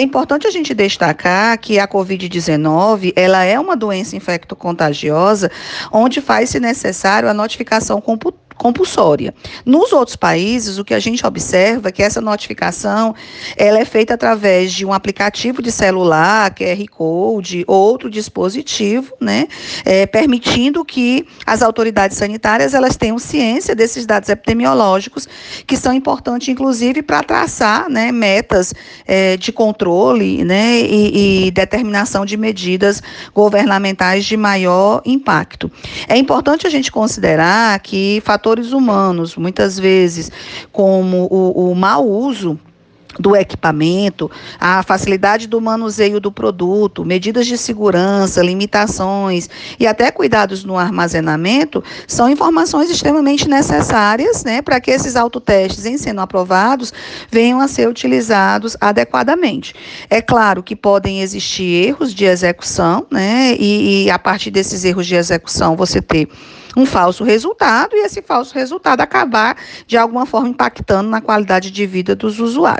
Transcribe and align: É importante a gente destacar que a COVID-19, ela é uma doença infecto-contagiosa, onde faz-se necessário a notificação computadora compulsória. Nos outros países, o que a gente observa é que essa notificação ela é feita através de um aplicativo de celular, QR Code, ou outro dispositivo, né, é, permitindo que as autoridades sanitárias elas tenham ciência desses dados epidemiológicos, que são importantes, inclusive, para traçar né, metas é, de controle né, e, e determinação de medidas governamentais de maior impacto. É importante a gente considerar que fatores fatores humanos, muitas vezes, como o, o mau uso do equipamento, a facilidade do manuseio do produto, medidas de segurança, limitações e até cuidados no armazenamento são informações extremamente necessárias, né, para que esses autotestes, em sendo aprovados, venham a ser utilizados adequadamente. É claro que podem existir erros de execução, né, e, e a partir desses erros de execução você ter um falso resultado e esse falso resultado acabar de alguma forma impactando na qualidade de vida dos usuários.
É 0.00 0.02
importante 0.02 0.46
a 0.46 0.50
gente 0.50 0.72
destacar 0.72 1.58
que 1.58 1.78
a 1.78 1.86
COVID-19, 1.86 3.12
ela 3.14 3.44
é 3.44 3.60
uma 3.60 3.76
doença 3.76 4.16
infecto-contagiosa, 4.16 5.50
onde 5.92 6.22
faz-se 6.22 6.58
necessário 6.58 7.28
a 7.28 7.34
notificação 7.34 8.00
computadora 8.00 8.39
compulsória. 8.60 9.34
Nos 9.64 9.90
outros 9.90 10.16
países, 10.16 10.76
o 10.76 10.84
que 10.84 10.92
a 10.92 11.00
gente 11.00 11.26
observa 11.26 11.88
é 11.88 11.92
que 11.92 12.02
essa 12.02 12.20
notificação 12.20 13.14
ela 13.56 13.78
é 13.78 13.86
feita 13.86 14.12
através 14.12 14.70
de 14.74 14.84
um 14.84 14.92
aplicativo 14.92 15.62
de 15.62 15.72
celular, 15.72 16.54
QR 16.54 16.86
Code, 16.90 17.64
ou 17.66 17.80
outro 17.80 18.10
dispositivo, 18.10 19.14
né, 19.18 19.48
é, 19.82 20.04
permitindo 20.04 20.84
que 20.84 21.26
as 21.46 21.62
autoridades 21.62 22.18
sanitárias 22.18 22.74
elas 22.74 22.98
tenham 22.98 23.18
ciência 23.18 23.74
desses 23.74 24.04
dados 24.04 24.28
epidemiológicos, 24.28 25.26
que 25.66 25.74
são 25.74 25.94
importantes, 25.94 26.48
inclusive, 26.48 27.00
para 27.02 27.22
traçar 27.22 27.88
né, 27.88 28.12
metas 28.12 28.74
é, 29.06 29.38
de 29.38 29.52
controle 29.52 30.44
né, 30.44 30.80
e, 30.82 31.46
e 31.46 31.50
determinação 31.50 32.26
de 32.26 32.36
medidas 32.36 33.02
governamentais 33.34 34.26
de 34.26 34.36
maior 34.36 35.00
impacto. 35.06 35.72
É 36.06 36.18
importante 36.18 36.66
a 36.66 36.70
gente 36.70 36.92
considerar 36.92 37.78
que 37.80 38.20
fatores 38.22 38.49
fatores 38.50 38.72
humanos, 38.72 39.36
muitas 39.36 39.78
vezes, 39.78 40.30
como 40.72 41.28
o, 41.30 41.70
o 41.70 41.74
mau 41.74 42.08
uso 42.08 42.58
do 43.20 43.36
equipamento, 43.36 44.30
a 44.58 44.82
facilidade 44.82 45.46
do 45.46 45.60
manuseio 45.60 46.18
do 46.18 46.32
produto, 46.32 47.04
medidas 47.04 47.46
de 47.46 47.58
segurança, 47.58 48.42
limitações 48.42 49.48
e 49.78 49.86
até 49.86 50.10
cuidados 50.10 50.64
no 50.64 50.76
armazenamento 50.76 51.84
são 52.08 52.28
informações 52.28 52.90
extremamente 52.90 53.48
necessárias, 53.48 54.42
né, 54.44 54.62
para 54.62 54.80
que 54.80 54.90
esses 54.90 55.16
autotestes, 55.16 55.84
em 55.86 55.98
sendo 55.98 56.20
aprovados, 56.20 56.92
venham 57.30 57.60
a 57.60 57.68
ser 57.68 57.88
utilizados 57.88 58.76
adequadamente. 58.80 59.74
É 60.08 60.22
claro 60.22 60.62
que 60.62 60.74
podem 60.74 61.20
existir 61.20 61.88
erros 61.88 62.14
de 62.14 62.24
execução, 62.24 63.06
né, 63.10 63.54
e, 63.58 64.04
e 64.04 64.10
a 64.10 64.18
partir 64.18 64.50
desses 64.50 64.84
erros 64.84 65.06
de 65.06 65.14
execução 65.14 65.76
você 65.76 66.00
ter 66.00 66.28
um 66.76 66.86
falso 66.86 67.24
resultado 67.24 67.96
e 67.96 68.04
esse 68.04 68.22
falso 68.22 68.54
resultado 68.54 69.00
acabar 69.00 69.56
de 69.86 69.96
alguma 69.96 70.26
forma 70.26 70.48
impactando 70.48 71.10
na 71.10 71.20
qualidade 71.20 71.70
de 71.70 71.86
vida 71.86 72.14
dos 72.14 72.38
usuários. 72.38 72.78